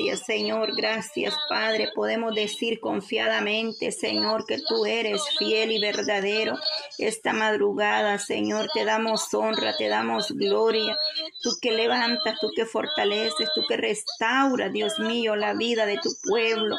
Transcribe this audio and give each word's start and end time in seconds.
Gracias, 0.00 0.26
Señor, 0.26 0.74
gracias, 0.74 1.34
Padre. 1.48 1.90
Podemos 1.94 2.34
decir 2.34 2.80
confiadamente, 2.80 3.92
Señor, 3.92 4.46
que 4.46 4.58
tú 4.58 4.86
eres 4.86 5.20
fiel 5.38 5.72
y 5.72 5.78
verdadero. 5.78 6.58
Esta 6.96 7.34
madrugada, 7.34 8.18
Señor, 8.18 8.70
te 8.72 8.86
damos 8.86 9.32
honra, 9.34 9.76
te 9.76 9.88
damos 9.88 10.32
gloria. 10.32 10.96
Tú 11.42 11.50
que 11.60 11.72
levantas, 11.72 12.38
tú 12.40 12.50
que 12.56 12.64
fortaleces, 12.64 13.50
tú 13.54 13.62
que 13.68 13.76
restauras, 13.76 14.72
Dios 14.72 14.98
mío, 15.00 15.36
la 15.36 15.52
vida 15.52 15.84
de 15.84 15.98
tu 15.98 16.10
pueblo. 16.22 16.76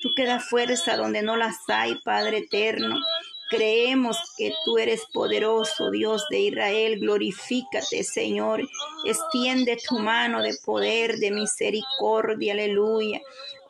Tú 0.00 0.12
que 0.16 0.26
das 0.26 0.44
fuerza 0.44 0.96
donde 0.96 1.22
no 1.22 1.36
las 1.36 1.58
hay, 1.68 1.94
Padre 2.00 2.38
eterno. 2.38 2.96
Creemos 3.50 4.16
que 4.36 4.52
tú 4.64 4.78
eres 4.78 5.02
poderoso, 5.12 5.90
Dios 5.90 6.24
de 6.30 6.40
Israel. 6.40 6.98
Glorifícate, 6.98 8.02
Señor. 8.04 8.62
Extiende 9.04 9.76
tu 9.88 9.98
mano 9.98 10.42
de 10.42 10.54
poder, 10.64 11.18
de 11.18 11.30
misericordia. 11.30 12.54
Aleluya. 12.54 13.20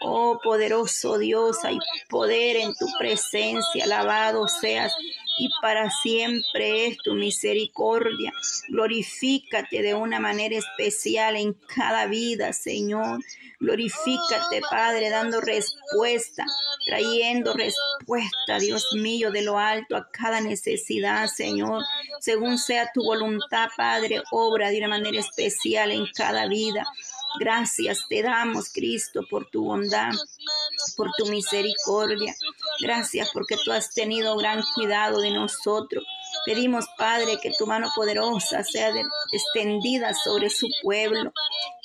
Oh 0.00 0.38
poderoso 0.42 1.18
Dios, 1.18 1.64
hay 1.64 1.78
poder 2.08 2.56
en 2.56 2.74
tu 2.74 2.86
presencia. 2.98 3.84
Alabado 3.84 4.46
seas 4.48 4.92
y 5.38 5.48
para 5.60 5.90
siempre 5.90 6.86
es 6.86 6.98
tu 6.98 7.14
misericordia. 7.14 8.32
Glorifícate 8.68 9.82
de 9.82 9.94
una 9.94 10.20
manera 10.20 10.56
especial 10.56 11.36
en 11.36 11.54
cada 11.54 12.06
vida, 12.06 12.52
Señor. 12.52 13.20
Glorifícate, 13.60 14.60
Padre, 14.70 15.10
dando 15.10 15.40
respuesta 15.40 16.44
trayendo 16.84 17.52
respuesta, 17.54 18.58
Dios 18.58 18.86
mío, 18.92 19.30
de 19.30 19.42
lo 19.42 19.58
alto 19.58 19.96
a 19.96 20.08
cada 20.10 20.40
necesidad, 20.40 21.26
Señor. 21.26 21.82
Según 22.20 22.58
sea 22.58 22.90
tu 22.92 23.02
voluntad, 23.02 23.68
Padre, 23.76 24.22
obra 24.30 24.70
de 24.70 24.78
una 24.78 24.88
manera 24.88 25.20
especial 25.20 25.90
en 25.90 26.06
cada 26.14 26.46
vida. 26.46 26.84
Gracias 27.40 28.06
te 28.08 28.22
damos, 28.22 28.72
Cristo, 28.72 29.22
por 29.28 29.50
tu 29.50 29.64
bondad, 29.64 30.12
por 30.96 31.10
tu 31.16 31.26
misericordia. 31.26 32.34
Gracias 32.80 33.30
porque 33.32 33.56
tú 33.64 33.72
has 33.72 33.92
tenido 33.92 34.36
gran 34.36 34.62
cuidado 34.74 35.20
de 35.20 35.30
nosotros. 35.30 36.04
Pedimos, 36.44 36.86
Padre, 36.98 37.38
que 37.40 37.52
tu 37.56 37.66
mano 37.66 37.88
poderosa 37.94 38.62
sea 38.64 38.92
extendida 39.32 40.12
sobre 40.14 40.50
su 40.50 40.68
pueblo, 40.82 41.32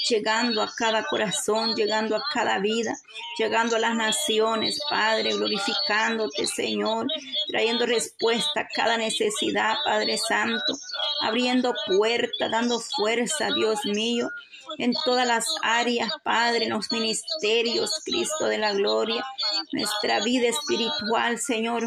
llegando 0.10 0.62
a 0.62 0.74
cada 0.76 1.04
corazón, 1.04 1.76
llegando 1.76 2.16
a 2.16 2.24
cada 2.34 2.60
vida, 2.60 2.98
llegando 3.38 3.76
a 3.76 3.80
las 3.80 3.96
naciones, 3.96 4.82
Padre, 4.90 5.34
glorificándote, 5.34 6.48
Señor, 6.48 7.08
trayendo 7.48 7.86
respuesta 7.86 8.62
a 8.62 8.68
cada 8.68 8.98
necesidad, 8.98 9.76
Padre 9.86 10.18
Santo, 10.18 10.78
abriendo 11.22 11.74
puertas, 11.88 12.52
dando 12.52 12.80
fuerza, 12.80 13.50
Dios 13.56 13.80
mío, 13.86 14.30
en 14.78 14.94
todas 15.06 15.28
las 15.28 15.46
áreas, 15.62 16.12
Padre, 16.24 16.66
en 16.66 16.72
los 16.72 16.92
ministerios, 16.92 18.02
Cristo 18.06 18.46
de 18.46 18.58
la 18.58 18.74
gloria, 18.74 19.26
nuestra 19.72 20.20
vida 20.22 20.48
espiritual, 20.48 21.40
Señor, 21.40 21.84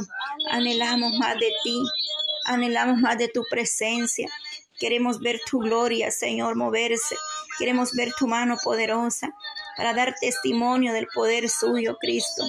anhelamos 0.50 1.14
más 1.18 1.34
de 1.38 1.52
ti. 1.62 1.82
Anhelamos 2.44 2.98
más 2.98 3.18
de 3.18 3.28
tu 3.28 3.44
presencia. 3.48 4.28
Queremos 4.78 5.20
ver 5.20 5.40
tu 5.48 5.60
gloria, 5.60 6.10
Señor, 6.10 6.56
moverse. 6.56 7.16
Queremos 7.58 7.92
ver 7.92 8.12
tu 8.18 8.26
mano 8.26 8.56
poderosa 8.62 9.30
para 9.76 9.94
dar 9.94 10.14
testimonio 10.20 10.92
del 10.92 11.06
poder 11.14 11.48
suyo, 11.48 11.96
Cristo. 12.00 12.44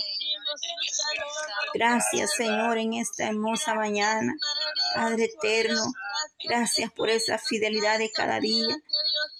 Gracias, 1.74 2.36
Señor, 2.36 2.78
en 2.78 2.94
esta 2.94 3.28
hermosa 3.28 3.74
mañana. 3.76 4.36
Padre 4.96 5.26
eterno, 5.26 5.82
gracias 6.44 6.92
por 6.92 7.10
esa 7.10 7.38
fidelidad 7.38 7.98
de 7.98 8.12
cada 8.12 8.40
día, 8.40 8.76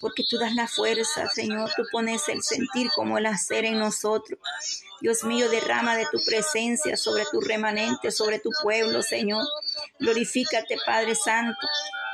porque 0.04 0.22
tú 0.22 0.36
das 0.36 0.54
la 0.54 0.68
fuerza, 0.68 1.30
Señor. 1.30 1.70
Tú 1.74 1.82
pones 1.90 2.28
el 2.28 2.42
sentir 2.42 2.90
como 2.94 3.16
el 3.16 3.24
hacer 3.24 3.64
en 3.64 3.78
nosotros. 3.78 4.38
Dios 5.00 5.24
mío, 5.24 5.48
derrama 5.48 5.96
de 5.96 6.04
tu 6.12 6.22
presencia 6.22 6.98
sobre 6.98 7.24
tu 7.32 7.40
remanente, 7.40 8.10
sobre 8.10 8.38
tu 8.38 8.50
pueblo, 8.62 9.02
Señor. 9.02 9.42
Glorifícate, 9.98 10.76
Padre 10.84 11.14
Santo. 11.14 11.58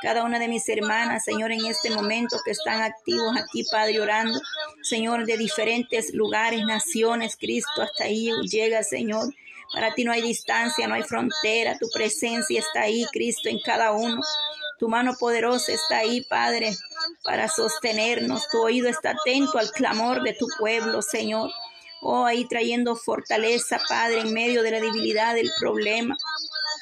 Cada 0.01 0.23
una 0.23 0.39
de 0.39 0.47
mis 0.47 0.69
hermanas, 0.69 1.25
Señor, 1.25 1.51
en 1.51 1.65
este 1.65 1.89
momento 1.89 2.37
que 2.45 2.51
están 2.51 2.81
activos 2.81 3.35
aquí, 3.35 3.65
Padre, 3.69 3.99
orando. 3.99 4.39
Señor, 4.83 5.25
de 5.25 5.35
diferentes 5.35 6.13
lugares, 6.13 6.63
naciones, 6.63 7.35
Cristo, 7.35 7.81
hasta 7.81 8.05
ahí 8.05 8.31
llega, 8.49 8.83
Señor. 8.83 9.33
Para 9.73 9.93
ti 9.93 10.05
no 10.05 10.13
hay 10.13 10.21
distancia, 10.21 10.87
no 10.87 10.95
hay 10.95 11.03
frontera. 11.03 11.77
Tu 11.77 11.89
presencia 11.89 12.61
está 12.61 12.83
ahí, 12.83 13.05
Cristo, 13.11 13.49
en 13.49 13.59
cada 13.59 13.91
uno. 13.91 14.21
Tu 14.79 14.87
mano 14.87 15.13
poderosa 15.19 15.73
está 15.73 15.97
ahí, 15.97 16.21
Padre, 16.21 16.73
para 17.23 17.47
sostenernos. 17.47 18.47
Tu 18.49 18.61
oído 18.61 18.89
está 18.89 19.11
atento 19.11 19.57
al 19.57 19.71
clamor 19.71 20.23
de 20.23 20.33
tu 20.33 20.47
pueblo, 20.59 21.01
Señor. 21.01 21.51
Oh, 22.01 22.25
ahí 22.25 22.47
trayendo 22.47 22.95
fortaleza, 22.95 23.79
Padre, 23.87 24.21
en 24.21 24.33
medio 24.33 24.63
de 24.63 24.71
la 24.71 24.79
debilidad 24.79 25.35
del 25.35 25.51
problema. 25.59 26.17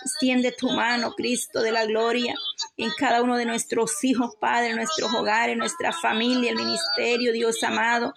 Extiende 0.06 0.54
tu 0.54 0.70
mano, 0.70 1.14
Cristo 1.14 1.62
de 1.62 1.74
la 1.74 1.86
gloria, 1.86 2.34
en 2.78 2.90
cada 2.98 3.22
uno 3.22 3.36
de 3.36 3.46
nuestros 3.46 4.02
hijos, 4.06 4.36
Padre, 4.40 4.74
nuestros 4.74 5.14
hogares, 5.14 5.58
nuestra 5.58 5.92
familia, 5.92 6.52
el 6.52 6.56
ministerio, 6.56 7.34
Dios 7.34 7.62
amado, 7.64 8.14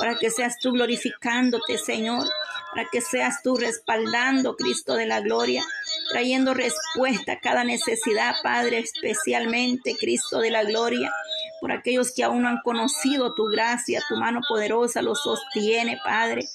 para 0.00 0.16
que 0.16 0.30
seas 0.30 0.58
tú 0.58 0.72
glorificándote, 0.72 1.78
Señor, 1.78 2.26
para 2.74 2.88
que 2.90 3.00
seas 3.00 3.42
tú 3.44 3.56
respaldando, 3.56 4.56
Cristo 4.56 4.94
de 4.96 5.06
la 5.06 5.20
gloria, 5.20 5.62
trayendo 6.14 6.54
respuesta 6.54 7.32
a 7.32 7.40
cada 7.40 7.64
necesidad, 7.64 8.36
Padre, 8.40 8.78
especialmente, 8.78 9.96
Cristo 9.98 10.38
de 10.38 10.52
la 10.52 10.62
gloria 10.62 11.12
por 11.64 11.72
aquellos 11.72 12.12
que 12.12 12.22
aún 12.22 12.42
no 12.42 12.48
han 12.48 12.60
conocido 12.62 13.34
tu 13.34 13.46
gracia, 13.46 14.02
tu 14.06 14.16
mano 14.16 14.42
poderosa 14.46 15.00
los 15.00 15.22
sostiene, 15.22 15.98
Padre. 16.04 16.46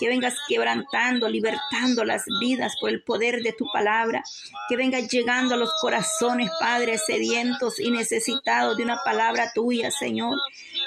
Que 0.00 0.08
vengas 0.08 0.34
quebrantando, 0.48 1.28
libertando 1.28 2.04
las 2.04 2.24
vidas 2.40 2.74
por 2.80 2.90
el 2.90 3.00
poder 3.00 3.42
de 3.42 3.52
tu 3.52 3.64
palabra. 3.72 4.24
Que 4.68 4.76
vengas 4.76 5.08
llegando 5.08 5.54
a 5.54 5.56
los 5.56 5.72
corazones, 5.80 6.50
Padre, 6.58 6.98
sedientos 6.98 7.78
y 7.78 7.92
necesitados 7.92 8.76
de 8.76 8.82
una 8.82 8.98
palabra 9.04 9.52
tuya, 9.54 9.92
Señor. 9.92 10.36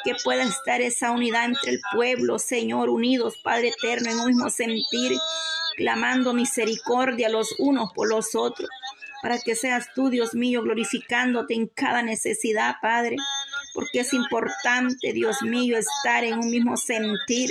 Que 0.03 0.13
pueda 0.25 0.43
estar 0.43 0.81
esa 0.81 1.11
unidad 1.11 1.45
entre 1.45 1.71
el 1.71 1.79
pueblo, 1.93 2.37
Señor, 2.37 2.89
unidos, 2.89 3.37
Padre 3.41 3.69
eterno, 3.69 4.11
en 4.11 4.19
un 4.19 4.27
mismo 4.27 4.49
sentir, 4.49 5.17
clamando 5.79 6.33
misericordia 6.33 7.29
los 7.29 7.55
unos 7.57 7.93
por 7.93 8.09
los 8.09 8.35
otros 8.35 8.69
para 9.21 9.39
que 9.39 9.55
seas 9.55 9.87
tú, 9.95 10.09
Dios 10.09 10.33
mío, 10.33 10.61
glorificándote 10.61 11.53
en 11.53 11.67
cada 11.67 12.01
necesidad, 12.01 12.75
Padre 12.81 13.15
porque 13.73 14.01
es 14.01 14.13
importante, 14.13 15.13
Dios 15.13 15.41
mío, 15.41 15.77
estar 15.77 16.23
en 16.23 16.39
un 16.39 16.49
mismo 16.49 16.75
sentir. 16.75 17.49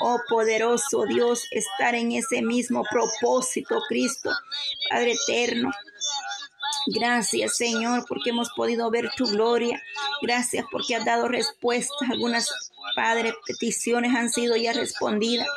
Oh 0.00 0.20
poderoso 0.28 1.04
Dios, 1.06 1.46
estar 1.52 1.94
en 1.94 2.12
ese 2.12 2.42
mismo 2.42 2.84
propósito, 2.90 3.80
Cristo, 3.88 4.30
Padre 4.90 5.12
eterno. 5.12 5.70
Gracias, 6.88 7.56
Señor, 7.56 8.04
porque 8.08 8.30
hemos 8.30 8.50
podido 8.50 8.90
ver 8.90 9.10
tu 9.16 9.26
gloria. 9.26 9.80
Gracias 10.20 10.66
porque 10.70 10.96
has 10.96 11.04
dado 11.04 11.28
respuesta. 11.28 11.94
Algunas, 12.10 12.50
Padre, 12.96 13.32
peticiones 13.46 14.14
han 14.14 14.30
sido 14.30 14.56
ya 14.56 14.72
respondidas. 14.72 15.48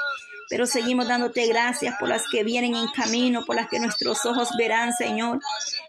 Pero 0.50 0.66
seguimos 0.66 1.08
dándote 1.08 1.46
gracias 1.48 1.96
por 2.00 2.10
las 2.10 2.24
que 2.32 2.44
vienen 2.44 2.76
en 2.76 2.88
camino, 2.88 3.46
por 3.46 3.56
las 3.56 3.68
que 3.68 3.80
nuestros 3.80 4.26
ojos 4.26 4.50
verán, 4.58 4.94
Señor. 4.94 5.40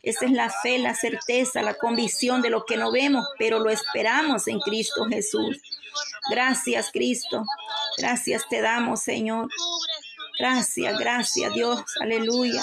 Esa 0.02 0.24
es 0.24 0.32
la 0.32 0.50
fe, 0.50 0.78
la 0.78 0.94
certeza, 0.94 1.62
la 1.62 1.74
convicción 1.74 2.42
de 2.42 2.50
lo 2.50 2.64
que 2.64 2.76
no 2.76 2.90
vemos, 2.90 3.24
pero 3.38 3.60
lo 3.60 3.70
esperamos 3.70 4.48
en 4.48 4.58
Cristo 4.60 5.04
Jesús. 5.06 5.60
Gracias, 6.30 6.90
Cristo. 6.92 7.44
Gracias 7.96 8.48
te 8.48 8.60
damos, 8.60 9.00
Señor. 9.00 9.48
Gracias, 10.38 10.98
gracias, 10.98 11.52
Dios. 11.54 11.82
Aleluya. 12.00 12.62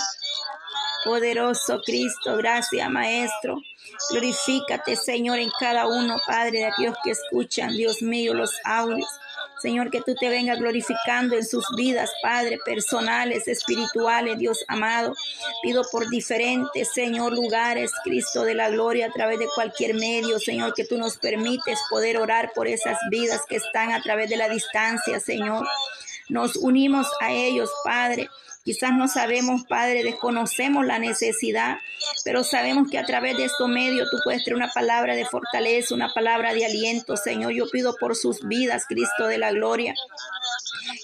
Poderoso 1.04 1.82
Cristo, 1.86 2.36
gracias, 2.38 2.90
Maestro. 2.90 3.62
Glorifícate, 4.10 4.96
Señor, 4.96 5.40
en 5.40 5.52
cada 5.60 5.88
uno, 5.88 6.16
Padre, 6.26 6.60
de 6.60 6.66
aquellos 6.66 6.96
que 7.04 7.12
escuchan, 7.12 7.76
Dios 7.76 8.02
mío, 8.02 8.34
los 8.34 8.52
audios. 8.64 9.08
Señor, 9.62 9.90
que 9.90 10.02
tú 10.02 10.16
te 10.16 10.30
vengas 10.30 10.60
glorificando 10.60 11.36
en 11.36 11.46
sus 11.46 11.66
vidas, 11.76 12.12
Padre, 12.22 12.60
personales, 12.64 13.48
espirituales, 13.48 14.38
Dios 14.38 14.64
amado. 14.68 15.16
Pido 15.64 15.84
por 15.92 16.10
diferentes, 16.10 16.92
Señor, 16.94 17.34
lugares, 17.34 17.92
Cristo 18.04 18.44
de 18.44 18.56
la 18.56 18.70
gloria, 18.70 19.08
a 19.08 19.12
través 19.12 19.40
de 19.40 19.48
cualquier 19.54 19.96
medio, 19.96 20.40
Señor, 20.40 20.74
que 20.74 20.86
tú 20.86 20.98
nos 20.98 21.18
permites 21.18 21.80
poder 21.90 22.18
orar 22.18 22.52
por 22.54 22.68
esas 22.68 22.98
vidas 23.10 23.42
que 23.48 23.58
están 23.58 23.92
a 23.92 24.02
través 24.02 24.30
de 24.30 24.38
la 24.38 24.50
distancia, 24.50 25.20
Señor. 25.20 25.66
Nos 26.30 26.56
unimos 26.56 27.08
a 27.22 27.32
ellos, 27.32 27.70
Padre 27.84 28.30
Quizás 28.66 28.94
no 28.94 29.08
sabemos, 29.08 29.64
Padre, 29.70 30.04
desconocemos 30.04 30.88
la 30.88 30.98
necesidad, 30.98 31.78
pero 32.24 32.44
sabemos 32.44 32.90
que 32.90 32.98
a 32.98 33.06
través 33.06 33.38
de 33.38 33.46
estos 33.46 33.70
medios 33.70 34.10
tú 34.10 34.18
puedes 34.24 34.44
traer 34.44 34.56
una 34.56 34.72
palabra 34.74 35.16
de 35.16 35.24
fortaleza, 35.24 35.94
una 35.94 36.12
palabra 36.12 36.52
de 36.56 36.66
aliento, 36.66 37.16
Señor. 37.16 37.54
Yo 37.54 37.70
pido 37.72 37.96
por 38.00 38.16
sus 38.16 38.42
vidas, 38.48 38.86
Cristo 38.88 39.28
de 39.28 39.38
la 39.38 39.52
gloria. 39.52 39.94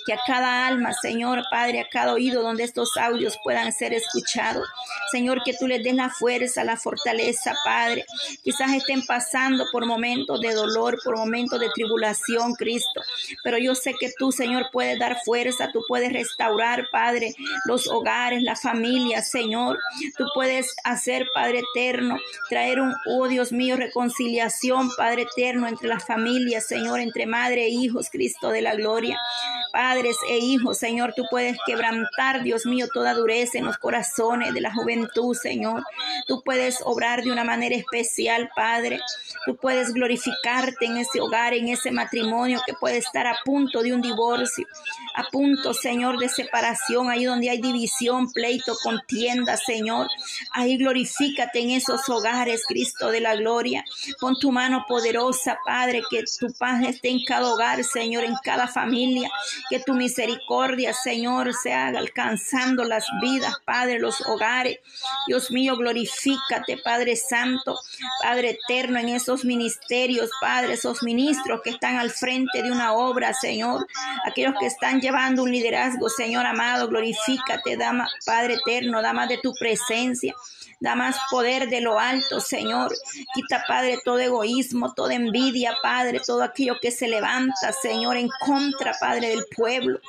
Que 0.06 0.14
a 0.14 0.20
cada 0.26 0.68
alma, 0.68 0.94
Señor 0.94 1.44
Padre, 1.50 1.82
a 1.82 1.90
cada 1.90 2.14
oído 2.14 2.42
donde 2.42 2.64
estos 2.64 2.98
audios 2.98 3.38
puedan 3.44 3.72
ser 3.72 3.94
escuchados, 3.94 4.68
Señor, 5.12 5.42
que 5.44 5.54
tú 5.54 5.68
les 5.68 5.84
des 5.84 5.94
la 5.94 6.10
fuerza, 6.10 6.64
la 6.64 6.78
fortaleza, 6.78 7.54
Padre. 7.64 8.06
Quizás 8.44 8.74
estén 8.74 9.06
pasando 9.06 9.66
por 9.72 9.86
momentos 9.86 10.40
de 10.42 10.54
dolor, 10.54 10.98
por 11.04 11.18
momentos 11.18 11.60
de 11.60 11.70
tribulación, 11.70 12.54
Cristo. 12.56 13.02
Pero 13.44 13.58
yo 13.58 13.76
sé 13.76 13.94
que 14.00 14.12
tú, 14.18 14.32
Señor, 14.32 14.70
puedes 14.72 14.98
dar 15.00 15.18
fuerza, 15.24 15.72
tú 15.72 15.84
puedes 15.88 16.12
restaurar, 16.14 16.88
Padre, 16.92 17.36
los 17.66 17.88
hogares, 17.88 18.42
la 18.44 18.56
familia, 18.56 19.22
Señor. 19.22 19.78
Tú 20.18 20.26
puedes 20.34 20.76
hacer, 20.84 21.28
Padre 21.34 21.62
eterno, 21.74 22.18
traer 22.50 22.80
un, 22.80 22.94
oh 23.08 23.28
Dios 23.28 23.52
mío, 23.52 23.76
reconciliación, 23.76 24.90
Padre 24.96 25.24
eterno, 25.24 25.68
entre 25.68 25.88
las 25.88 26.06
familias, 26.06 26.68
Señor, 26.68 27.00
entre 27.00 27.26
madre 27.26 27.66
e 27.66 27.70
hijos, 27.70 28.10
Cristo 28.10 28.50
de 28.50 28.62
la 28.62 28.76
gloria. 28.76 29.18
Padres 29.72 30.18
e 30.28 30.38
hijos, 30.38 30.78
Señor, 30.78 31.14
tú 31.16 31.24
puedes 31.30 31.58
quebrantar, 31.66 32.44
Dios 32.44 32.66
mío, 32.66 32.88
toda 32.94 33.14
dureza 33.14 33.58
en 33.58 33.66
los 33.66 33.78
corazones 33.78 34.54
de 34.54 34.62
la 34.62 34.74
juventud, 34.74 35.36
Señor. 35.36 35.84
Tú 36.28 36.42
puedes 36.44 36.80
obrar 36.84 37.24
de 37.24 37.32
una 37.32 37.44
manera 37.44 37.76
especial, 37.76 38.50
Padre. 38.56 39.00
Tú 39.46 39.56
puedes 39.56 39.94
glorificarte 39.94 40.86
en 40.86 40.98
ese 40.98 41.20
hogar, 41.20 41.54
en 41.54 41.70
ese 41.70 41.92
matrimonio 41.92 42.62
que 42.66 42.74
puede 42.74 42.98
estar 42.98 43.28
a 43.28 43.38
punto 43.44 43.82
de 43.82 43.94
un 43.94 44.02
divorcio, 44.02 44.68
a 45.16 45.24
punto, 45.32 45.74
Señor, 45.74 46.18
de 46.20 46.30
separación, 46.30 47.10
ahí 47.10 47.26
donde 47.26 47.50
hay 47.50 47.62
división, 47.62 48.32
pleito, 48.32 48.76
contienda, 48.84 49.58
Señor. 49.58 50.08
Ahí 50.52 50.78
glorifícate 50.78 51.60
en 51.60 51.72
esos 51.72 52.08
hogares, 52.10 52.64
Cristo 52.68 53.10
de 53.10 53.22
la 53.22 53.36
gloria. 53.36 53.84
Pon 54.20 54.38
tu 54.38 54.52
mano 54.52 54.86
poderosa, 54.88 55.58
Padre, 55.66 56.02
que 56.10 56.24
tu 56.40 56.52
paz 56.54 56.84
esté 56.84 57.10
en 57.10 57.24
cada 57.26 57.52
hogar, 57.52 57.84
Señor, 57.84 58.24
en 58.24 58.36
cada 58.44 58.68
familia. 58.68 59.30
Que 59.70 59.80
tu 59.80 59.94
misericordia, 59.94 60.94
Señor, 60.94 61.54
se 61.54 61.74
haga 61.74 62.00
alcanzando 62.00 62.84
las 62.84 63.06
vidas, 63.22 63.56
Padre, 63.66 64.00
los 64.00 64.22
hogares. 64.22 64.80
Dios 65.28 65.52
mío, 65.52 65.76
glorifícate, 65.78 66.78
Padre 66.78 67.16
Santo, 67.16 67.80
Padre 68.22 68.60
eterno, 68.62 69.00
en 69.00 69.10
esos 69.10 69.46
ministerios, 69.46 70.30
Padre, 70.40 70.74
esos 70.74 71.04
ministros 71.04 71.62
que 71.62 71.72
están 71.72 71.98
al 71.98 72.12
frente 72.12 72.64
de 72.64 72.72
una 72.72 72.94
obra, 72.94 73.34
Señor. 73.34 73.88
Aquellos 74.26 74.54
que 74.60 74.68
están 74.68 75.02
llevando 75.02 75.44
un 75.44 75.52
liderazgo, 75.52 76.10
Señor 76.10 76.46
amado, 76.46 76.88
glorifícate, 76.88 77.78
dama, 77.78 78.08
Padre 78.26 78.56
eterno, 78.56 79.02
dama 79.02 79.28
de 79.28 79.38
tu 79.38 79.54
presencia. 79.54 80.36
Da 80.82 80.96
más 80.96 81.16
poder 81.30 81.70
de 81.70 81.80
lo 81.80 82.00
alto, 82.00 82.40
Señor. 82.40 82.92
Quita, 83.36 83.64
Padre, 83.68 84.00
todo 84.04 84.18
egoísmo, 84.18 84.96
toda 84.96 85.14
envidia, 85.14 85.76
Padre, 85.84 86.20
todo 86.26 86.42
aquello 86.42 86.74
que 86.82 86.90
se 86.90 87.08
levanta, 87.08 87.72
Señor, 87.84 88.18
en 88.18 88.28
contra, 88.40 88.94
Padre, 89.00 89.30
del 89.30 89.46
pueblo. 89.56 90.00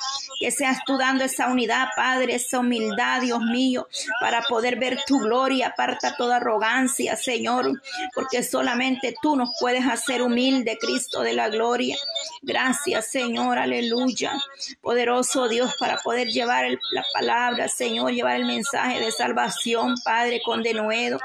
Que 0.40 0.50
seas 0.50 0.78
tú 0.86 0.96
dando 0.98 1.24
esa 1.24 1.48
unidad, 1.48 1.88
Padre, 1.96 2.34
esa 2.34 2.60
humildad, 2.60 3.20
Dios 3.20 3.40
mío, 3.40 3.88
para 4.20 4.42
poder 4.42 4.78
ver 4.78 4.98
tu 5.06 5.18
gloria. 5.18 5.68
Aparta 5.68 6.16
toda 6.16 6.36
arrogancia, 6.36 7.16
Señor, 7.16 7.80
porque 8.14 8.42
solamente 8.42 9.14
tú 9.22 9.36
nos 9.36 9.50
puedes 9.60 9.86
hacer 9.86 10.22
humilde, 10.22 10.78
Cristo 10.80 11.22
de 11.22 11.34
la 11.34 11.48
gloria. 11.48 11.96
Gracias, 12.42 13.10
Señor, 13.10 13.58
aleluya. 13.58 14.32
Poderoso 14.80 15.48
Dios, 15.48 15.74
para 15.78 15.98
poder 15.98 16.28
llevar 16.28 16.66
la 16.92 17.04
palabra, 17.12 17.68
Señor, 17.68 18.12
llevar 18.12 18.36
el 18.36 18.46
mensaje 18.46 19.00
de 19.00 19.12
salvación, 19.12 19.94
Padre, 20.04 20.40
con 20.44 20.62
de 20.62 20.74
nuevo. 20.74 21.18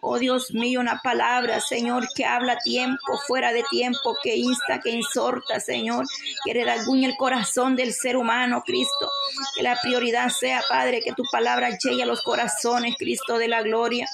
Oh 0.00 0.18
Dios 0.18 0.52
mío, 0.52 0.80
una 0.80 1.00
palabra, 1.02 1.60
Señor, 1.60 2.08
que 2.14 2.24
habla 2.24 2.58
tiempo, 2.58 3.18
fuera 3.26 3.52
de 3.52 3.64
tiempo, 3.70 4.16
que 4.22 4.36
insta, 4.36 4.80
que 4.80 4.90
insorta, 4.90 5.60
Señor, 5.60 6.06
que 6.44 6.54
redaguñe 6.54 7.06
el 7.06 7.16
corazón 7.16 7.57
del 7.66 7.92
ser 7.92 8.16
humano, 8.16 8.62
Cristo. 8.64 9.10
Que 9.56 9.62
la 9.62 9.78
prioridad 9.80 10.28
sea, 10.30 10.62
Padre, 10.68 11.00
que 11.00 11.12
tu 11.12 11.24
palabra 11.30 11.70
llegue 11.70 12.02
a 12.02 12.06
los 12.06 12.22
corazones, 12.22 12.94
Cristo 12.96 13.38
de 13.38 13.48
la 13.48 13.62
gloria 13.62 14.06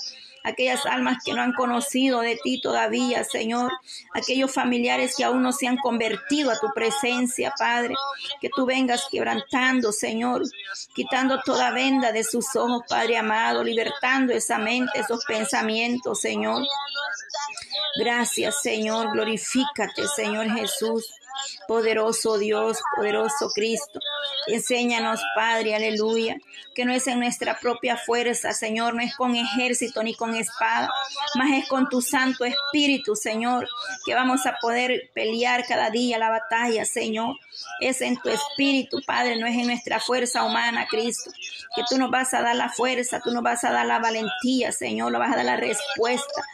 aquellas 0.45 0.85
almas 0.85 1.19
que 1.25 1.33
no 1.33 1.41
han 1.41 1.55
conocido 1.55 2.21
de 2.21 2.39
ti 2.43 2.61
todavía, 2.61 3.25
Señor, 3.25 3.73
aquellos 4.13 4.53
familiares 4.53 5.15
que 5.17 5.25
aún 5.25 5.43
no 5.43 5.53
se 5.53 5.67
han 5.67 5.79
convertido 5.79 6.51
a 6.51 6.59
tu 6.59 6.69
presencia, 6.75 7.53
Padre, 7.59 7.95
que 8.41 8.51
tú 8.55 8.67
vengas 8.67 9.09
quebrantando, 9.11 9.91
Señor, 9.91 10.43
quitando 10.95 11.41
toda 11.41 11.71
venda 11.71 12.13
de 12.13 12.23
sus 12.23 12.55
ojos, 12.55 12.83
Padre 12.89 13.17
amado, 13.17 13.65
libertando 13.65 14.35
esa 14.35 14.59
mente, 14.59 15.01
esos 15.01 15.25
pensamientos, 15.25 16.21
Señor. 16.21 16.63
Gracias, 17.99 18.61
Señor, 18.61 19.13
glorifícate, 19.13 20.07
Señor 20.15 20.51
Jesús. 20.51 21.11
Poderoso 21.67 22.39
Dios, 22.39 22.79
poderoso 22.97 23.49
Cristo. 23.55 24.01
Enséñanos, 24.47 25.21
Padre, 25.35 25.75
aleluya, 25.75 26.37
que 26.75 26.85
no 26.85 26.93
es 26.93 27.07
en 27.07 27.19
nuestra 27.19 27.59
propia 27.59 27.97
fuerza, 27.97 28.53
Señor, 28.53 28.95
no 28.95 29.01
es 29.01 29.15
con 29.17 29.37
ejército 29.37 30.03
ni 30.03 30.15
con 30.15 30.35
espada, 30.35 30.91
más 31.37 31.53
es 31.53 31.69
con 31.69 31.89
tu 31.89 32.03
Santo 32.03 32.45
Espíritu, 32.45 33.17
Señor, 33.17 33.67
que 34.05 34.15
vamos 34.15 34.45
a 34.47 34.57
poder 34.61 35.11
pelear 35.15 35.65
cada 35.67 35.91
día 35.91 36.19
la 36.19 36.31
batalla, 36.31 36.85
Señor. 36.85 37.37
Es 37.81 38.01
en 38.01 38.21
tu 38.21 38.29
Espíritu, 38.29 39.01
Padre, 39.07 39.37
no 39.37 39.47
es 39.47 39.57
en 39.57 39.67
nuestra 39.67 40.01
fuerza 40.01 40.45
humana, 40.45 40.87
Cristo, 40.89 41.31
que 41.75 41.83
tú 41.89 41.97
nos 41.99 42.11
vas 42.11 42.35
a 42.35 42.43
dar 42.43 42.57
la 42.57 42.69
fuerza, 42.69 43.21
tú 43.21 43.31
nos 43.31 43.43
vas 43.43 43.65
a 43.65 43.71
dar 43.71 43.87
la 43.87 43.99
valentía, 43.99 44.73
Señor, 44.73 45.13
nos 45.13 45.21
vas 45.21 45.33
a 45.33 45.37
dar 45.37 45.45
la 45.45 45.57
respuesta. 45.57 46.45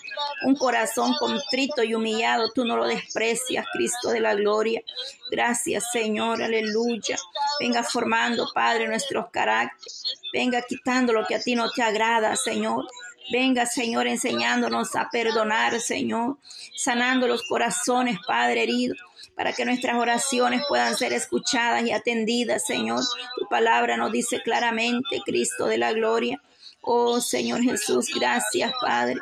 Un 0.44 0.56
corazón 0.56 1.14
contrito 1.18 1.82
y 1.82 1.94
humillado, 1.94 2.50
tú 2.52 2.64
no 2.64 2.76
lo 2.76 2.86
desprecias, 2.86 3.66
Cristo 3.72 4.10
de 4.10 4.20
la 4.20 4.34
gloria. 4.34 4.82
Gracias, 5.30 5.90
Señor, 5.92 6.42
aleluya. 6.42 7.16
Venga 7.60 7.82
formando, 7.82 8.48
Padre, 8.54 8.88
nuestros 8.88 9.30
caracteres. 9.30 10.04
Venga 10.32 10.62
quitando 10.62 11.12
lo 11.12 11.26
que 11.26 11.34
a 11.34 11.40
ti 11.40 11.54
no 11.54 11.70
te 11.70 11.82
agrada, 11.82 12.36
Señor. 12.36 12.86
Venga, 13.30 13.66
Señor, 13.66 14.08
enseñándonos 14.08 14.96
a 14.96 15.08
perdonar, 15.08 15.80
Señor, 15.80 16.38
sanando 16.74 17.28
los 17.28 17.44
corazones, 17.44 18.18
Padre 18.26 18.64
herido, 18.64 18.96
para 19.36 19.52
que 19.52 19.64
nuestras 19.64 19.96
oraciones 19.96 20.62
puedan 20.68 20.96
ser 20.96 21.12
escuchadas 21.12 21.84
y 21.84 21.92
atendidas, 21.92 22.66
Señor. 22.66 23.04
Tu 23.36 23.46
palabra 23.48 23.96
nos 23.96 24.10
dice 24.10 24.42
claramente, 24.42 25.20
Cristo 25.24 25.66
de 25.66 25.78
la 25.78 25.92
gloria, 25.92 26.42
Oh 26.82 27.20
Señor 27.20 27.60
Jesús, 27.60 28.08
gracias 28.14 28.72
Padre. 28.80 29.20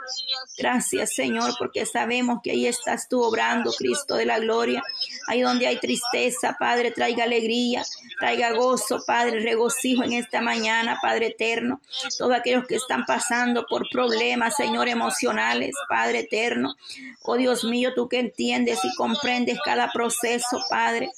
Gracias 0.57 1.13
Señor, 1.13 1.55
porque 1.59 1.87
sabemos 1.87 2.39
que 2.43 2.53
ahí 2.53 2.67
estás 2.67 3.09
tú 3.09 3.23
obrando, 3.23 3.73
Cristo 3.73 4.15
de 4.15 4.27
la 4.27 4.39
gloria. 4.39 4.83
Ahí 5.27 5.41
donde 5.41 5.67
hay 5.67 5.79
tristeza, 5.81 6.57
Padre, 6.59 6.93
traiga 6.93 7.25
alegría, 7.25 7.83
traiga 8.21 8.53
gozo, 8.53 9.03
Padre, 9.05 9.41
regocijo 9.41 10.05
en 10.05 10.13
esta 10.13 10.41
mañana, 10.41 10.99
Padre 11.03 11.29
eterno. 11.29 11.81
Todos 12.17 12.37
aquellos 12.37 12.65
que 12.67 12.77
están 12.77 13.05
pasando 13.05 13.67
por 13.69 13.89
problemas, 13.91 14.57
Señor, 14.57 14.87
emocionales, 14.89 15.75
Padre 15.89 16.21
eterno. 16.21 16.77
Oh 17.23 17.37
Dios 17.37 17.65
mío, 17.65 17.93
tú 17.95 18.09
que 18.09 18.21
entiendes 18.21 18.79
y 18.85 18.95
comprendes 18.95 19.59
cada 19.65 19.91
proceso, 19.91 20.63
Padre. 20.71 21.11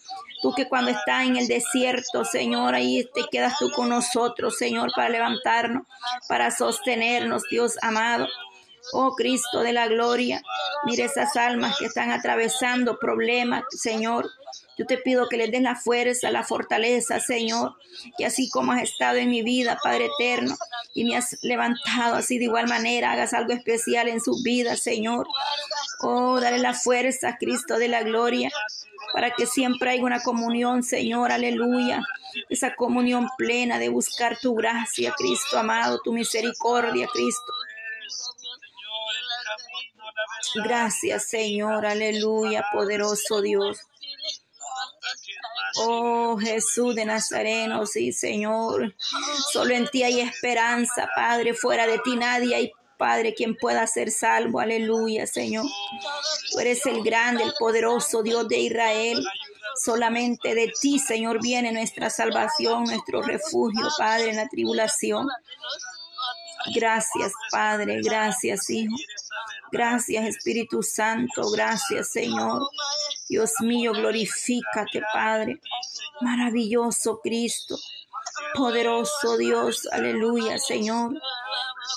Tú 0.42 0.54
que 0.54 0.68
cuando 0.68 0.90
estás 0.90 1.26
en 1.26 1.36
el 1.36 1.46
desierto, 1.46 2.24
Señor, 2.24 2.74
ahí 2.74 3.08
te 3.14 3.22
quedas 3.30 3.58
tú 3.58 3.70
con 3.70 3.90
nosotros, 3.90 4.56
Señor, 4.56 4.90
para 4.94 5.08
levantarnos, 5.08 5.82
para 6.28 6.50
sostenernos, 6.50 7.42
Dios 7.50 7.76
amado. 7.82 8.26
Oh 8.92 9.14
Cristo 9.14 9.60
de 9.60 9.74
la 9.74 9.86
gloria, 9.86 10.42
mire 10.84 11.04
esas 11.04 11.36
almas 11.36 11.76
que 11.78 11.84
están 11.84 12.10
atravesando 12.10 12.98
problemas, 12.98 13.64
Señor. 13.70 14.30
Yo 14.78 14.86
te 14.86 14.96
pido 14.96 15.28
que 15.28 15.36
les 15.36 15.50
des 15.50 15.60
la 15.60 15.76
fuerza, 15.76 16.30
la 16.30 16.42
fortaleza, 16.42 17.20
Señor, 17.20 17.74
que 18.16 18.24
así 18.24 18.48
como 18.48 18.72
has 18.72 18.82
estado 18.82 19.18
en 19.18 19.28
mi 19.28 19.42
vida, 19.42 19.78
Padre 19.82 20.08
eterno, 20.18 20.56
y 20.94 21.04
me 21.04 21.16
has 21.16 21.36
levantado 21.42 22.16
así 22.16 22.38
de 22.38 22.44
igual 22.44 22.66
manera, 22.66 23.12
hagas 23.12 23.34
algo 23.34 23.52
especial 23.52 24.08
en 24.08 24.22
su 24.22 24.42
vida, 24.42 24.76
Señor. 24.76 25.26
Oh, 26.00 26.40
dale 26.40 26.58
la 26.58 26.72
fuerza, 26.72 27.36
Cristo 27.38 27.78
de 27.78 27.88
la 27.88 28.02
gloria, 28.02 28.50
para 29.12 29.30
que 29.32 29.46
siempre 29.46 29.90
haya 29.90 30.02
una 30.02 30.22
comunión, 30.22 30.82
Señor, 30.82 31.32
aleluya. 31.32 32.02
Esa 32.48 32.74
comunión 32.74 33.28
plena 33.36 33.78
de 33.78 33.88
buscar 33.88 34.38
tu 34.38 34.54
gracia, 34.54 35.12
Cristo 35.16 35.58
amado, 35.58 36.00
tu 36.02 36.12
misericordia, 36.12 37.08
Cristo. 37.12 37.52
Gracias, 40.64 41.28
Señor, 41.28 41.86
aleluya, 41.86 42.64
poderoso 42.72 43.40
Dios. 43.40 43.78
Oh 45.76 46.36
Jesús 46.38 46.94
de 46.96 47.04
Nazareno, 47.04 47.86
sí 47.86 48.12
Señor, 48.12 48.94
solo 49.52 49.74
en 49.74 49.86
ti 49.88 50.02
hay 50.02 50.20
esperanza, 50.20 51.08
Padre, 51.14 51.54
fuera 51.54 51.86
de 51.86 51.98
ti 52.00 52.16
nadie 52.16 52.54
hay 52.54 52.72
Padre, 53.00 53.32
quien 53.32 53.56
pueda 53.56 53.86
ser 53.86 54.10
salvo. 54.10 54.60
Aleluya, 54.60 55.26
Señor. 55.26 55.64
Tú 56.52 56.60
eres 56.60 56.84
el 56.84 57.02
grande, 57.02 57.44
el 57.44 57.54
poderoso 57.58 58.22
Dios 58.22 58.46
de 58.46 58.58
Israel. 58.58 59.24
Solamente 59.82 60.54
de 60.54 60.70
ti, 60.78 60.98
Señor, 60.98 61.40
viene 61.40 61.72
nuestra 61.72 62.10
salvación, 62.10 62.84
nuestro 62.84 63.22
refugio, 63.22 63.88
Padre, 63.96 64.30
en 64.30 64.36
la 64.36 64.48
tribulación. 64.48 65.26
Gracias, 66.74 67.32
Padre. 67.50 68.02
Gracias, 68.02 68.68
Hijo. 68.68 68.94
Gracias, 69.72 70.26
Espíritu 70.26 70.82
Santo. 70.82 71.50
Gracias, 71.52 72.12
Señor. 72.12 72.68
Dios 73.30 73.52
mío, 73.60 73.92
glorifícate, 73.92 75.00
Padre. 75.14 75.58
Maravilloso 76.20 77.20
Cristo. 77.22 77.76
Poderoso 78.54 79.38
Dios. 79.38 79.88
Aleluya, 79.90 80.58
Señor. 80.58 81.14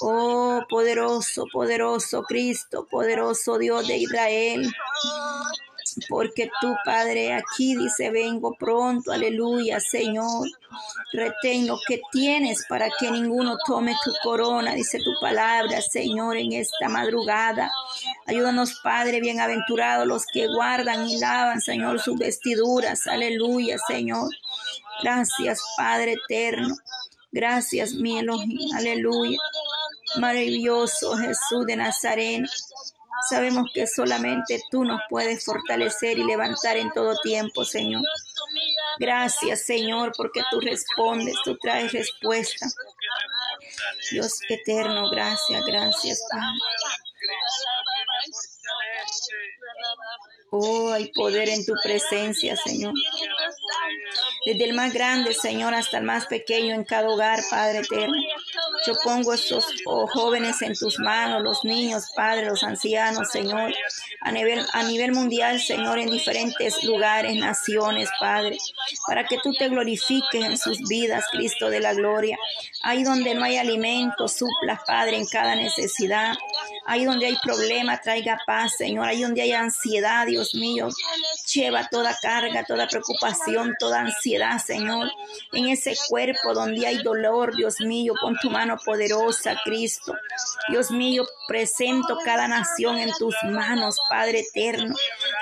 Oh, 0.02 0.62
poderoso, 0.70 1.46
poderoso 1.52 2.24
Cristo, 2.24 2.88
poderoso 2.90 3.58
Dios 3.58 3.88
de 3.88 3.98
Israel. 3.98 4.74
Porque 6.10 6.50
tú, 6.60 6.76
Padre, 6.86 7.34
aquí 7.34 7.76
dice, 7.76 8.10
vengo 8.10 8.56
pronto, 8.58 9.12
aleluya, 9.12 9.80
Señor. 9.80 10.48
Retén 11.12 11.68
lo 11.68 11.78
que 11.88 12.02
tienes 12.12 12.66
para 12.68 12.90
que 13.00 13.12
ninguno 13.12 13.58
tome 13.66 13.96
tu 14.04 14.12
corona, 14.24 14.74
dice 14.74 14.98
tu 14.98 15.12
palabra, 15.22 15.82
Señor, 15.82 16.38
en 16.38 16.54
esta 16.54 16.90
madrugada. 16.90 17.72
Ayúdanos, 18.26 18.80
Padre, 18.84 19.22
bienaventurados 19.22 20.08
los 20.08 20.26
que 20.26 20.48
guardan 20.48 21.08
y 21.08 21.20
lavan, 21.20 21.62
Señor, 21.62 22.00
sus 22.00 22.18
vestiduras. 22.18 23.06
Aleluya, 23.06 23.78
Señor. 23.88 24.30
Gracias, 25.04 25.62
Padre 25.78 26.14
eterno. 26.14 26.76
Gracias, 27.32 27.94
mi 27.94 28.20
Elohim. 28.20 28.76
Aleluya. 28.76 29.38
Maravilloso 30.18 31.16
Jesús 31.18 31.66
de 31.66 31.76
Nazaret. 31.76 32.46
Sabemos 33.30 33.70
que 33.74 33.88
solamente 33.88 34.62
tú 34.70 34.84
nos 34.84 35.00
puedes 35.10 35.46
fortalecer 35.46 36.20
y 36.20 36.24
levantar 36.24 36.78
en 36.78 36.92
todo 36.92 37.18
tiempo, 37.22 37.64
Señor. 37.64 38.04
Gracias, 39.00 39.66
Señor, 39.66 40.14
porque 40.16 40.42
tú 40.52 40.60
respondes, 40.60 41.36
tú 41.44 41.58
traes 41.58 41.92
respuesta. 41.94 42.68
Dios 44.12 44.34
eterno, 44.50 45.10
gracias, 45.10 45.64
gracias, 45.66 46.22
Padre. 46.30 46.60
Oh, 50.56 50.92
hay 50.92 51.12
poder 51.12 51.50
en 51.50 51.66
tu 51.66 51.74
presencia, 51.84 52.56
Señor. 52.58 52.94
Desde 54.46 54.66
el 54.66 54.74
más 54.74 54.94
grande, 54.94 55.34
Señor, 55.34 55.74
hasta 55.74 55.98
el 55.98 56.04
más 56.04 56.28
pequeño 56.28 56.76
en 56.76 56.84
cada 56.84 57.10
hogar, 57.10 57.40
Padre 57.50 57.80
eterno. 57.80 58.14
Yo 58.86 58.94
pongo 59.04 59.34
estos 59.34 59.66
jóvenes 59.86 60.62
en 60.62 60.74
tus 60.74 61.00
manos, 61.00 61.42
los 61.42 61.64
niños, 61.64 62.06
Padre, 62.16 62.48
los 62.48 62.64
ancianos, 62.64 63.30
Señor, 63.32 63.74
a 64.26 64.32
nivel, 64.32 64.66
a 64.72 64.84
nivel 64.84 65.12
mundial, 65.12 65.60
Señor, 65.60 66.00
en 66.00 66.10
diferentes 66.10 66.82
lugares, 66.84 67.36
naciones, 67.36 68.10
Padre, 68.22 68.58
para 69.06 69.26
que 69.26 69.38
tú 69.44 69.54
te 69.54 69.68
glorifiques 69.68 70.46
en 70.46 70.58
sus 70.58 70.80
vidas, 70.88 71.26
Cristo 71.32 71.70
de 71.70 71.82
la 71.82 71.94
gloria. 71.94 72.38
Ahí 72.84 73.04
donde 73.04 73.36
no 73.36 73.44
hay 73.44 73.58
alimento, 73.58 74.30
suplas, 74.30 74.80
Padre, 74.88 75.18
en 75.18 75.28
cada 75.28 75.56
necesidad. 75.56 76.36
Ahí 76.86 77.04
donde 77.04 77.26
hay 77.26 77.38
problema, 77.44 78.00
traiga 78.00 78.40
paz, 78.48 78.76
Señor. 78.78 79.08
Ahí 79.08 79.22
donde 79.22 79.42
hay 79.42 79.52
ansiedad, 79.52 80.26
Dios 80.26 80.56
mío, 80.56 80.88
lleva 81.54 81.88
toda 81.90 82.18
carga, 82.22 82.64
toda 82.64 82.88
preocupación, 82.88 83.76
toda 83.78 84.02
ansiedad, 84.02 84.58
Señor. 84.58 85.12
En 85.52 85.68
ese 85.68 85.96
cuerpo 86.08 86.54
donde 86.54 86.88
hay 86.88 87.04
dolor, 87.04 87.56
Dios 87.56 87.82
mío, 87.82 88.14
con 88.22 88.38
tu 88.38 88.50
mano 88.50 88.78
poderosa, 88.86 89.58
Cristo. 89.66 90.16
Dios 90.70 90.92
mío, 90.92 91.26
presento 91.46 92.18
cada 92.24 92.48
nación 92.48 92.98
en 93.00 93.12
tus 93.20 93.36
manos, 93.44 93.98
Padre 94.10 94.13
eterno. 94.22 94.96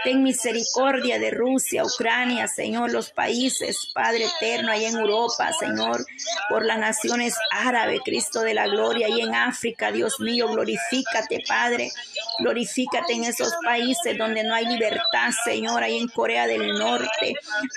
Ten 0.04 0.24
misericordia 0.24 1.20
de 1.20 1.32
Rusia, 1.32 1.84
Ucrania, 1.84 2.48
Señor, 2.48 2.92
los 2.92 3.12
países, 3.12 3.78
Padre 3.94 4.26
eterno, 4.26 4.72
ahí 4.72 4.86
en 4.86 4.98
Europa, 4.98 5.52
Señor, 5.60 6.06
por 6.50 6.66
las 6.66 6.80
naciones 6.80 7.36
árabes, 7.52 8.02
Cristo 8.04 8.42
de 8.42 8.54
la 8.54 8.68
gloria, 8.68 9.08
y 9.10 9.22
en 9.22 9.36
África, 9.36 9.92
Dios 9.92 10.20
mío, 10.20 10.48
glorifícate, 10.48 11.44
Padre. 11.48 11.92
Glorifícate 12.40 13.14
en 13.14 13.26
esos 13.26 13.52
países 13.64 14.18
donde 14.18 14.44
no 14.44 14.54
hay 14.54 14.66
libertad, 14.66 15.30
Señor, 15.44 15.84
ahí 15.84 15.98
en 15.98 16.08
Corea 16.08 16.48
del 16.48 16.78
Norte, 16.78 17.34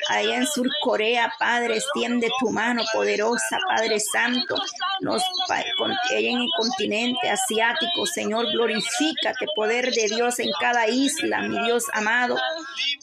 allá 0.09 0.37
en 0.37 0.47
Sur 0.47 0.69
Corea, 0.83 1.33
Padre, 1.39 1.77
extiende 1.77 2.29
tu 2.41 2.51
mano 2.51 2.83
poderosa, 2.93 3.59
Padre 3.69 3.99
Santo, 4.01 4.57
nos 5.01 5.23
en 6.11 6.41
el 6.41 6.49
continente 6.57 7.31
asiático, 7.31 8.07
Señor, 8.07 8.51
glorifícate, 8.53 9.47
poder 9.55 9.93
de 9.93 10.09
Dios 10.09 10.39
en 10.39 10.51
cada 10.61 10.89
isla, 10.89 11.43
mi 11.43 11.63
Dios 11.65 11.85
amado. 11.93 12.37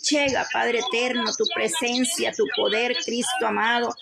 Llega, 0.09 0.47
Padre 0.51 0.79
eterno, 0.79 1.31
tu 1.37 1.45
presencia, 1.53 2.31
tu 2.31 2.45
poder, 2.55 2.95
Cristo 3.05 3.47
amado. 3.47 3.95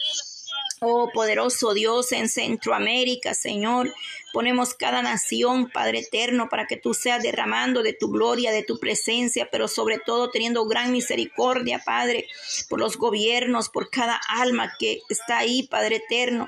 Oh 0.81 1.09
poderoso 1.13 1.73
Dios 1.73 2.13
en 2.13 2.29
Centroamérica, 2.29 3.33
Señor. 3.33 3.93
Ponemos 4.31 4.73
cada 4.73 5.01
nación, 5.01 5.69
Padre 5.69 5.99
eterno, 5.99 6.47
para 6.49 6.67
que 6.67 6.77
tú 6.77 6.93
seas 6.93 7.21
derramando 7.21 7.83
de 7.83 7.91
tu 7.91 8.09
gloria, 8.09 8.53
de 8.53 8.63
tu 8.63 8.79
presencia, 8.79 9.49
pero 9.51 9.67
sobre 9.67 9.99
todo 9.99 10.31
teniendo 10.31 10.65
gran 10.65 10.93
misericordia, 10.93 11.81
Padre, 11.85 12.27
por 12.69 12.79
los 12.79 12.95
gobiernos, 12.95 13.67
por 13.67 13.89
cada 13.89 14.21
alma 14.29 14.73
que 14.79 15.01
está 15.09 15.39
ahí, 15.39 15.63
Padre 15.63 15.97
eterno 15.97 16.47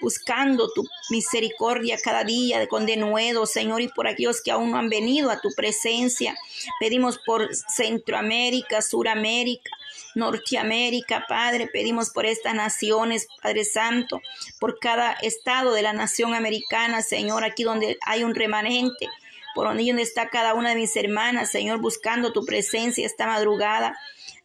buscando 0.00 0.70
tu 0.72 0.84
misericordia 1.08 1.96
cada 2.02 2.24
día 2.24 2.66
con 2.66 2.84
denuedo, 2.84 3.46
Señor, 3.46 3.80
y 3.80 3.88
por 3.88 4.06
aquellos 4.06 4.42
que 4.42 4.50
aún 4.50 4.72
no 4.72 4.78
han 4.78 4.90
venido 4.90 5.30
a 5.30 5.40
tu 5.40 5.48
presencia. 5.56 6.36
Pedimos 6.80 7.18
por 7.24 7.48
Centroamérica, 7.54 8.82
Suramérica, 8.82 9.70
Norteamérica, 10.14 11.26
Padre, 11.28 11.66
pedimos 11.66 12.10
por 12.10 12.26
estas 12.26 12.54
naciones, 12.54 13.26
Padre 13.42 13.64
Santo, 13.64 14.20
por 14.60 14.78
cada 14.78 15.12
estado 15.12 15.72
de 15.72 15.82
la 15.82 15.92
nación 15.92 16.34
americana, 16.34 17.02
Señor, 17.02 17.44
aquí 17.44 17.64
donde 17.64 17.98
hay 18.06 18.24
un 18.24 18.34
remanente, 18.34 19.08
por 19.54 19.66
donde 19.66 20.02
está 20.02 20.28
cada 20.28 20.54
una 20.54 20.70
de 20.70 20.76
mis 20.76 20.96
hermanas, 20.96 21.50
Señor, 21.50 21.78
buscando 21.78 22.32
tu 22.32 22.44
presencia 22.44 23.06
esta 23.06 23.26
madrugada. 23.26 23.96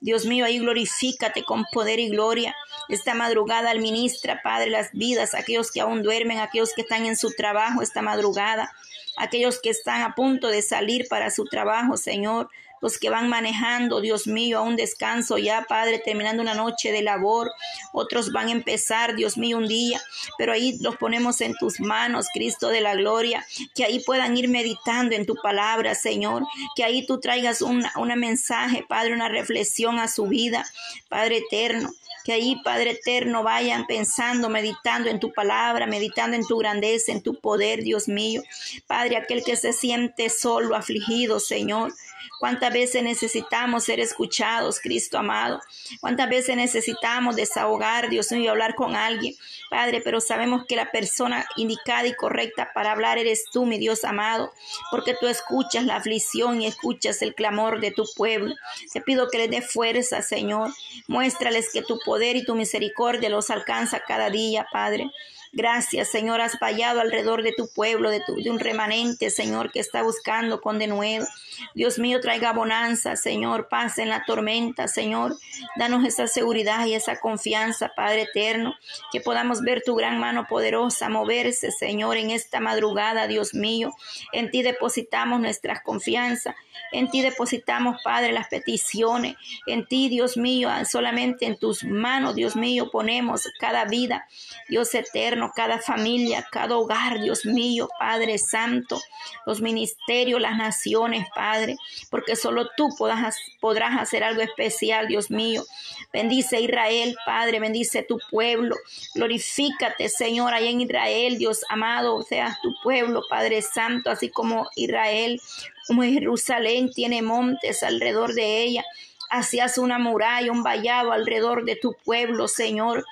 Dios 0.01 0.25
mío, 0.25 0.45
ahí 0.45 0.59
glorifícate 0.59 1.43
con 1.43 1.65
poder 1.71 1.99
y 1.99 2.09
gloria. 2.09 2.55
Esta 2.87 3.13
madrugada 3.13 3.71
administra, 3.71 4.41
Padre, 4.43 4.69
las 4.69 4.91
vidas, 4.93 5.33
aquellos 5.33 5.71
que 5.71 5.81
aún 5.81 6.03
duermen, 6.03 6.39
aquellos 6.39 6.73
que 6.73 6.81
están 6.81 7.05
en 7.05 7.17
su 7.17 7.31
trabajo 7.33 7.81
esta 7.81 8.01
madrugada, 8.01 8.71
aquellos 9.17 9.59
que 9.59 9.69
están 9.69 10.01
a 10.01 10.15
punto 10.15 10.47
de 10.47 10.61
salir 10.61 11.07
para 11.09 11.31
su 11.31 11.45
trabajo, 11.45 11.97
Señor 11.97 12.49
los 12.81 12.97
que 12.97 13.09
van 13.09 13.29
manejando, 13.29 14.01
Dios 14.01 14.27
mío, 14.27 14.59
a 14.59 14.61
un 14.61 14.75
descanso 14.75 15.37
ya, 15.37 15.65
Padre, 15.67 15.99
terminando 15.99 16.41
una 16.41 16.53
noche 16.53 16.91
de 16.91 17.01
labor. 17.01 17.51
Otros 17.93 18.31
van 18.31 18.47
a 18.47 18.51
empezar, 18.51 19.15
Dios 19.15 19.37
mío, 19.37 19.57
un 19.57 19.67
día, 19.67 20.01
pero 20.37 20.53
ahí 20.53 20.77
los 20.79 20.97
ponemos 20.97 21.41
en 21.41 21.55
tus 21.55 21.79
manos, 21.79 22.27
Cristo 22.33 22.69
de 22.69 22.81
la 22.81 22.95
gloria, 22.95 23.45
que 23.75 23.85
ahí 23.85 23.99
puedan 23.99 24.35
ir 24.37 24.49
meditando 24.49 25.15
en 25.15 25.25
tu 25.25 25.35
palabra, 25.35 25.95
Señor, 25.95 26.43
que 26.75 26.83
ahí 26.83 27.05
tú 27.05 27.19
traigas 27.19 27.61
un 27.61 27.83
mensaje, 28.17 28.85
Padre, 28.87 29.13
una 29.13 29.29
reflexión 29.29 29.99
a 29.99 30.07
su 30.07 30.27
vida, 30.27 30.65
Padre 31.09 31.37
eterno. 31.37 31.91
Que 32.25 32.33
ahí, 32.33 32.57
Padre 32.63 32.91
eterno, 32.91 33.43
vayan 33.43 33.87
pensando, 33.87 34.49
meditando 34.49 35.09
en 35.09 35.19
tu 35.19 35.31
palabra, 35.31 35.87
meditando 35.87 36.35
en 36.35 36.45
tu 36.45 36.57
grandeza, 36.57 37.11
en 37.11 37.23
tu 37.23 37.39
poder, 37.39 37.81
Dios 37.81 38.07
mío. 38.07 38.43
Padre, 38.87 39.15
aquel 39.15 39.43
que 39.43 39.55
se 39.55 39.71
siente 39.71 40.29
solo, 40.29 40.75
afligido, 40.75 41.39
Señor. 41.39 41.93
Cuántas 42.39 42.68
veces 42.73 43.03
necesitamos 43.03 43.83
ser 43.83 43.99
escuchados, 43.99 44.79
Cristo 44.79 45.17
amado. 45.17 45.61
Cuántas 45.99 46.29
veces 46.29 46.55
necesitamos 46.55 47.35
desahogar, 47.35 48.09
Dios 48.09 48.31
mío, 48.31 48.41
y 48.41 48.47
hablar 48.47 48.75
con 48.75 48.95
alguien, 48.95 49.35
Padre, 49.69 50.01
pero 50.03 50.21
sabemos 50.21 50.65
que 50.67 50.75
la 50.75 50.91
persona 50.91 51.45
indicada 51.55 52.07
y 52.07 52.13
correcta 52.13 52.71
para 52.73 52.91
hablar 52.91 53.17
eres 53.17 53.45
tú, 53.51 53.65
mi 53.65 53.77
Dios 53.77 54.03
amado, 54.03 54.51
porque 54.91 55.15
tú 55.19 55.27
escuchas 55.27 55.85
la 55.85 55.97
aflicción 55.97 56.61
y 56.61 56.67
escuchas 56.67 57.21
el 57.21 57.35
clamor 57.35 57.79
de 57.79 57.91
tu 57.91 58.05
pueblo. 58.15 58.55
Te 58.93 59.01
pido 59.01 59.29
que 59.29 59.37
les 59.37 59.49
dé 59.49 59.61
fuerza, 59.61 60.21
Señor. 60.21 60.71
Muéstrales 61.07 61.69
que 61.71 61.81
tu 61.81 61.99
poder 61.99 62.35
y 62.35 62.45
tu 62.45 62.55
misericordia 62.55 63.29
los 63.29 63.49
alcanza 63.49 64.01
cada 64.01 64.29
día, 64.29 64.67
Padre. 64.71 65.11
Gracias, 65.51 66.11
Señor, 66.11 66.41
has 66.41 66.59
fallado 66.59 67.01
alrededor 67.01 67.41
de 67.41 67.53
tu 67.53 67.67
pueblo, 67.73 68.11
de, 68.11 68.21
tu, 68.21 68.35
de 68.35 68.51
un 68.51 68.59
remanente, 68.59 69.31
Señor, 69.31 69.71
que 69.71 69.79
está 69.79 70.03
buscando 70.03 70.61
con 70.61 70.77
denuedo. 70.77 71.25
Dios 71.73 71.97
mío, 71.97 72.19
traiga 72.21 72.53
bonanza, 72.53 73.15
Señor, 73.15 73.67
paz 73.67 73.97
en 73.97 74.09
la 74.09 74.23
tormenta, 74.25 74.87
Señor. 74.87 75.35
Danos 75.75 76.05
esa 76.05 76.27
seguridad 76.27 76.85
y 76.85 76.93
esa 76.93 77.19
confianza, 77.19 77.91
Padre 77.95 78.23
eterno, 78.23 78.75
que 79.11 79.21
podamos 79.21 79.61
ver 79.61 79.81
tu 79.83 79.95
gran 79.95 80.19
mano 80.19 80.45
poderosa 80.47 81.09
moverse, 81.09 81.71
Señor, 81.71 82.17
en 82.17 82.29
esta 82.29 82.59
madrugada, 82.59 83.27
Dios 83.27 83.55
mío. 83.55 83.91
En 84.31 84.51
ti 84.51 84.61
depositamos 84.61 85.39
nuestra 85.39 85.81
confianza. 85.81 86.55
En 86.91 87.09
ti 87.09 87.21
depositamos, 87.21 88.01
Padre, 88.03 88.31
las 88.31 88.47
peticiones. 88.47 89.35
En 89.65 89.85
ti, 89.85 90.09
Dios 90.09 90.37
mío, 90.37 90.69
solamente 90.89 91.45
en 91.45 91.57
tus 91.57 91.83
manos, 91.83 92.35
Dios 92.35 92.55
mío, 92.55 92.89
ponemos 92.91 93.47
cada 93.59 93.85
vida, 93.85 94.27
Dios 94.67 94.93
eterno, 94.95 95.38
cada 95.55 95.79
familia, 95.79 96.45
cada 96.51 96.77
hogar, 96.77 97.19
Dios 97.21 97.45
mío, 97.45 97.89
Padre 97.99 98.37
Santo, 98.37 98.99
los 99.45 99.61
ministerios, 99.61 100.41
las 100.41 100.57
naciones, 100.57 101.25
Padre, 101.33 101.75
porque 102.09 102.35
solo 102.35 102.69
tú 102.75 102.89
podrás, 102.97 103.37
podrás 103.59 103.99
hacer 103.99 104.23
algo 104.23 104.41
especial, 104.41 105.07
Dios 105.07 105.31
mío. 105.31 105.63
Bendice 106.11 106.61
Israel, 106.61 107.15
Padre, 107.25 107.59
bendice 107.59 108.03
tu 108.03 108.19
pueblo. 108.29 108.75
Glorifícate, 109.15 110.09
Señor, 110.09 110.53
allá 110.53 110.69
en 110.69 110.81
Israel, 110.81 111.37
Dios 111.37 111.61
amado, 111.69 112.21
seas 112.23 112.59
tu 112.61 112.73
pueblo, 112.83 113.23
Padre 113.29 113.61
Santo, 113.61 114.09
así 114.09 114.29
como 114.29 114.67
Israel 114.75 115.41
como 115.89 116.03
Jerusalén 116.03 116.91
tiene 116.91 117.23
montes 117.23 117.81
alrededor 117.81 118.35
de 118.35 118.61
ella, 118.61 118.85
hacías 119.31 119.79
una 119.79 119.97
muralla, 119.97 120.51
un 120.51 120.61
vallado 120.61 121.11
alrededor 121.11 121.65
de 121.65 121.75
tu 121.77 121.95
pueblo, 122.05 122.47
Señor. 122.47 123.05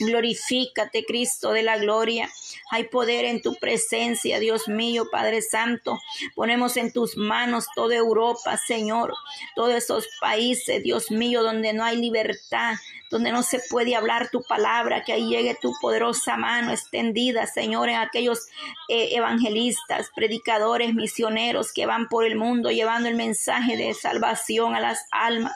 Glorifícate, 0.00 1.04
Cristo 1.04 1.52
de 1.52 1.62
la 1.62 1.76
gloria. 1.76 2.28
Hay 2.70 2.84
poder 2.84 3.26
en 3.26 3.42
tu 3.42 3.54
presencia, 3.56 4.40
Dios 4.40 4.66
mío, 4.66 5.08
Padre 5.12 5.42
Santo. 5.42 5.98
Ponemos 6.34 6.78
en 6.78 6.90
tus 6.90 7.18
manos 7.18 7.66
toda 7.74 7.96
Europa, 7.96 8.56
Señor, 8.56 9.12
todos 9.54 9.74
esos 9.74 10.08
países, 10.18 10.82
Dios 10.82 11.10
mío, 11.10 11.42
donde 11.42 11.74
no 11.74 11.84
hay 11.84 11.98
libertad, 11.98 12.76
donde 13.10 13.30
no 13.30 13.42
se 13.42 13.60
puede 13.68 13.94
hablar 13.94 14.30
tu 14.30 14.42
palabra, 14.42 15.04
que 15.04 15.12
ahí 15.12 15.28
llegue 15.28 15.58
tu 15.60 15.72
poderosa 15.82 16.38
mano 16.38 16.72
extendida, 16.72 17.46
Señor, 17.46 17.90
en 17.90 17.96
aquellos 17.96 18.46
eh, 18.88 19.10
evangelistas, 19.12 20.10
predicadores, 20.14 20.94
misioneros 20.94 21.72
que 21.74 21.84
van 21.84 22.08
por 22.08 22.24
el 22.24 22.36
mundo 22.36 22.70
llevando 22.70 23.08
el 23.08 23.16
mensaje 23.16 23.76
de 23.76 23.92
salvación 23.92 24.74
a 24.74 24.80
las 24.80 25.04
almas 25.10 25.54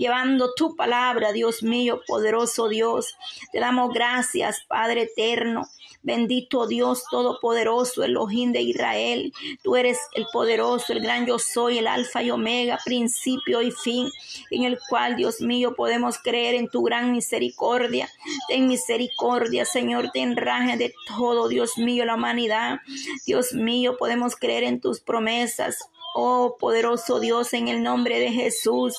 llevando 0.00 0.54
tu 0.54 0.76
palabra, 0.76 1.30
Dios 1.32 1.62
mío, 1.62 2.00
poderoso 2.06 2.70
Dios. 2.70 3.16
Te 3.52 3.60
damos 3.60 3.92
gracias, 3.92 4.64
Padre 4.66 5.02
eterno. 5.02 5.68
Bendito 6.02 6.66
Dios 6.66 7.04
Todopoderoso, 7.10 8.02
Elohim 8.02 8.52
de 8.52 8.62
Israel. 8.62 9.34
Tú 9.62 9.76
eres 9.76 9.98
el 10.14 10.24
poderoso, 10.32 10.94
el 10.94 11.00
gran 11.00 11.26
yo 11.26 11.38
soy, 11.38 11.76
el 11.76 11.86
alfa 11.86 12.22
y 12.22 12.30
omega, 12.30 12.78
principio 12.82 13.60
y 13.60 13.70
fin, 13.70 14.08
en 14.50 14.64
el 14.64 14.78
cual, 14.88 15.16
Dios 15.16 15.42
mío, 15.42 15.74
podemos 15.76 16.16
creer 16.16 16.54
en 16.54 16.70
tu 16.70 16.82
gran 16.82 17.12
misericordia. 17.12 18.08
Ten 18.48 18.68
misericordia, 18.68 19.66
Señor, 19.66 20.10
ten 20.12 20.34
raje 20.34 20.78
de 20.78 20.94
todo, 21.06 21.48
Dios 21.48 21.76
mío, 21.76 22.06
la 22.06 22.14
humanidad. 22.14 22.78
Dios 23.26 23.52
mío, 23.52 23.98
podemos 23.98 24.34
creer 24.34 24.64
en 24.64 24.80
tus 24.80 25.00
promesas. 25.00 25.90
Oh 26.14 26.56
poderoso 26.58 27.20
Dios, 27.20 27.52
en 27.52 27.68
el 27.68 27.82
nombre 27.82 28.18
de 28.18 28.32
Jesús. 28.32 28.96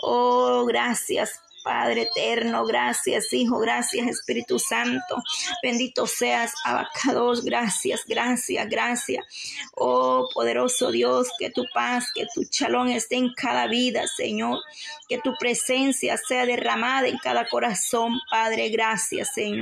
Oh, 0.00 0.64
gracias. 0.66 1.40
Padre 1.68 2.02
eterno, 2.02 2.64
gracias 2.64 3.30
Hijo, 3.32 3.58
gracias 3.58 4.06
Espíritu 4.06 4.58
Santo, 4.58 5.22
bendito 5.62 6.06
seas 6.06 6.54
Abacados, 6.64 7.44
gracias, 7.44 8.04
gracias, 8.06 8.66
gracias. 8.70 9.26
Oh 9.74 10.28
poderoso 10.32 10.90
Dios, 10.90 11.28
que 11.38 11.50
tu 11.50 11.64
paz, 11.74 12.06
que 12.14 12.26
tu 12.34 12.44
chalón 12.44 12.88
esté 12.88 13.16
en 13.16 13.34
cada 13.34 13.66
vida, 13.66 14.06
Señor, 14.06 14.60
que 15.08 15.18
tu 15.18 15.34
presencia 15.38 16.16
sea 16.16 16.46
derramada 16.46 17.08
en 17.08 17.18
cada 17.18 17.46
corazón, 17.46 18.18
Padre, 18.30 18.70
gracias, 18.70 19.34
Señor. 19.34 19.56